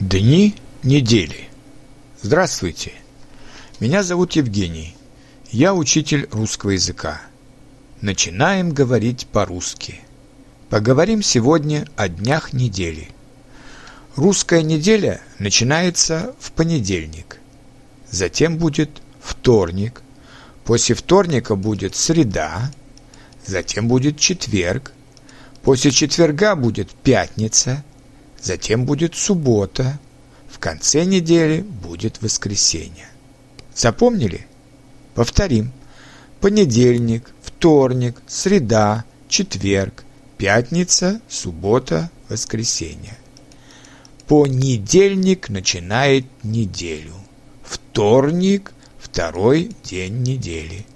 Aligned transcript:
Дни 0.00 0.54
недели. 0.82 1.48
Здравствуйте. 2.20 2.92
Меня 3.80 4.02
зовут 4.02 4.32
Евгений. 4.32 4.94
Я 5.50 5.72
учитель 5.72 6.28
русского 6.30 6.72
языка. 6.72 7.22
Начинаем 8.02 8.72
говорить 8.72 9.26
по-русски. 9.26 10.00
Поговорим 10.68 11.22
сегодня 11.22 11.88
о 11.96 12.10
днях 12.10 12.52
недели. 12.52 13.08
Русская 14.16 14.60
неделя 14.60 15.22
начинается 15.38 16.34
в 16.40 16.52
понедельник. 16.52 17.40
Затем 18.10 18.58
будет 18.58 18.90
вторник. 19.18 20.02
После 20.66 20.94
вторника 20.94 21.56
будет 21.56 21.96
среда. 21.96 22.70
Затем 23.46 23.88
будет 23.88 24.18
четверг. 24.18 24.92
После 25.62 25.90
четверга 25.90 26.54
будет 26.54 26.90
пятница– 26.90 27.82
затем 28.46 28.84
будет 28.84 29.16
суббота, 29.16 29.98
в 30.48 30.58
конце 30.58 31.04
недели 31.04 31.60
будет 31.60 32.22
воскресенье. 32.22 33.08
Запомнили? 33.74 34.46
Повторим. 35.14 35.72
Понедельник, 36.40 37.32
вторник, 37.42 38.22
среда, 38.28 39.04
четверг, 39.28 40.04
пятница, 40.38 41.20
суббота, 41.28 42.10
воскресенье. 42.28 43.18
Понедельник 44.28 45.48
начинает 45.48 46.24
неделю. 46.42 47.14
Вторник– 47.64 48.72
второй 48.98 49.72
день 49.82 50.22
недели. 50.22 50.86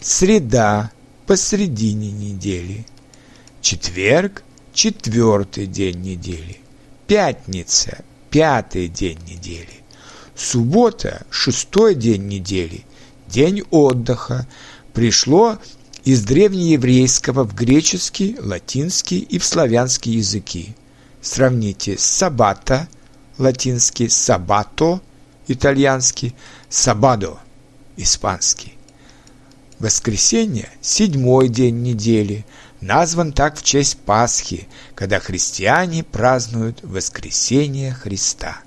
Среда– 0.00 0.90
посредине 1.26 2.10
недели. 2.10 2.86
Четверг– 3.60 4.44
четвертый 4.72 5.66
день 5.66 6.00
недели. 6.00 6.58
Пятница– 7.06 8.04
пятый 8.30 8.88
день 8.88 9.20
недели. 9.28 9.84
Суббота– 10.34 11.24
шестой 11.30 11.94
день 11.94 12.26
недели, 12.26 12.84
день 13.28 13.62
отдыха. 13.70 14.48
Пришло 14.92 15.58
из 16.02 16.24
древнееврейского 16.24 17.44
в 17.44 17.54
греческий, 17.54 18.36
латинский 18.40 19.20
и 19.20 19.38
в 19.38 19.44
славянский 19.44 20.14
языки. 20.14 20.74
Сравните 21.22 21.96
сабата, 21.96 22.88
латинский, 23.38 24.10
сабато, 24.10 25.00
итальянский, 25.46 26.34
сабадо, 26.68 27.38
испанский. 27.96 28.75
Воскресенье– 29.78 30.68
седьмой 30.80 31.48
день 31.48 31.82
недели– 31.82 32.46
назван 32.80 33.32
так 33.32 33.58
в 33.58 33.62
честь 33.62 33.98
Пасхи, 33.98 34.68
когда 34.94 35.20
христиане 35.20 36.04
празднуют 36.04 36.82
воскресение 36.82 37.92
Христа. 37.92 38.58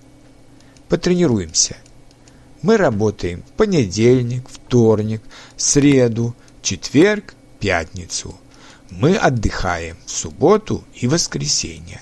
Потренируемся. 0.88 1.78
Мы 2.62 2.78
работаем 2.78 3.44
в 3.44 3.52
понедельник, 3.52 4.48
вторник, 4.50 5.22
среду, 5.56 6.36
четверг, 6.62 7.36
пятницу. 7.60 8.36
Мы 8.90 9.16
отдыхаем 9.16 9.98
в 10.06 10.12
субботу 10.12 10.84
и 10.94 11.08
воскресенье. 11.08 12.02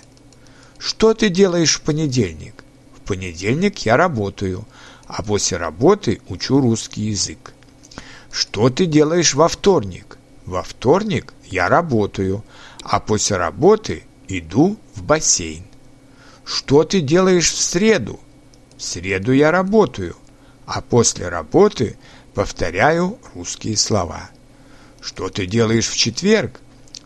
Что 0.80 1.14
ты 1.14 1.30
делаешь 1.30 1.76
в 1.76 1.82
понедельник? 1.82 2.64
В 2.96 3.02
понедельник 3.02 3.80
я 3.80 3.98
работаю, 3.98 4.66
а 5.06 5.22
после 5.22 5.58
работы 5.58 6.22
учу 6.28 6.60
русский 6.60 7.04
язык. 7.04 7.54
Что 8.32 8.70
ты 8.70 8.86
делаешь 8.86 9.34
во 9.34 9.48
вторник? 9.48 10.18
Во 10.46 10.64
вторник 10.64 11.34
я 11.46 11.70
работаю, 11.70 12.44
а 12.84 13.00
после 13.00 13.38
работы 13.38 14.04
иду 14.28 14.78
в 14.96 15.04
бассейн. 15.04 15.64
Что 16.46 16.84
ты 16.84 17.02
делаешь 17.02 17.52
в 17.52 17.62
среду? 17.62 18.20
В 18.78 18.84
среду 18.84 19.34
я 19.34 19.52
работаю, 19.52 20.16
а 20.66 20.82
после 20.82 21.28
работы 21.28 21.98
повторяю 22.34 23.18
русские 23.34 23.76
слова. 23.76 24.30
Что 25.02 25.30
ты 25.30 25.46
делаешь 25.46 25.88
в 25.88 25.98
четверг? 25.98 26.60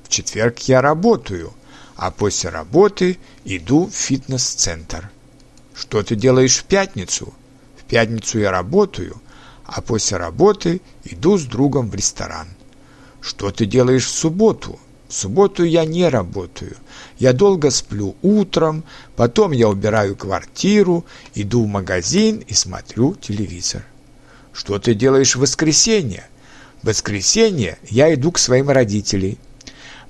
В 0.03 0.09
четверг 0.09 0.59
я 0.59 0.81
работаю, 0.81 1.53
а 1.95 2.11
после 2.11 2.49
работы 2.49 3.17
иду 3.45 3.87
в 3.87 3.93
фитнес-центр. 3.93 5.09
Что 5.73 6.03
ты 6.03 6.15
делаешь 6.15 6.57
в 6.57 6.65
пятницу? 6.65 7.33
В 7.77 7.83
пятницу 7.85 8.39
я 8.39 8.51
работаю, 8.51 9.21
а 9.71 9.81
после 9.81 10.17
работы 10.17 10.81
иду 11.05 11.37
с 11.37 11.45
другом 11.45 11.89
в 11.89 11.95
ресторан. 11.95 12.47
Что 13.21 13.51
ты 13.51 13.65
делаешь 13.65 14.05
в 14.05 14.09
субботу? 14.09 14.77
В 15.07 15.13
субботу 15.13 15.63
я 15.63 15.85
не 15.85 16.07
работаю. 16.09 16.75
Я 17.19 17.31
долго 17.31 17.69
сплю 17.71 18.15
утром, 18.21 18.83
потом 19.15 19.51
я 19.51 19.69
убираю 19.69 20.15
квартиру, 20.15 21.05
иду 21.35 21.63
в 21.63 21.67
магазин 21.67 22.43
и 22.47 22.53
смотрю 22.53 23.15
телевизор. 23.15 23.85
Что 24.51 24.77
ты 24.77 24.93
делаешь 24.93 25.35
в 25.35 25.39
воскресенье? 25.39 26.27
В 26.81 26.87
воскресенье 26.87 27.77
я 27.89 28.13
иду 28.13 28.31
к 28.33 28.39
своим 28.39 28.69
родителям. 28.69 29.37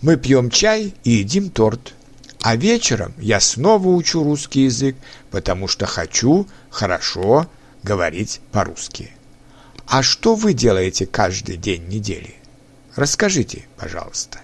Мы 0.02 0.18
пьем 0.18 0.50
чай 0.50 0.96
и 1.04 1.12
едим 1.12 1.52
торт. 1.52 1.94
А 2.42 2.56
вечером 2.56 3.14
я 3.20 3.40
снова 3.40 3.90
учу 3.90 4.24
русский 4.24 4.62
язык, 4.62 4.96
потому 5.30 5.68
что 5.68 5.86
хочу 5.86 6.48
хорошо 6.72 7.46
говорить 7.84 8.42
по-русски. 8.52 9.12
А 9.92 10.04
что 10.04 10.36
вы 10.36 10.54
делаете 10.54 11.06
каждый 11.06 11.58
день 11.58 11.90
недели? 11.90 12.36
Расскажите, 12.96 13.66
пожалуйста. 13.76 14.40